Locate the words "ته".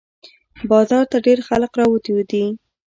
1.11-1.17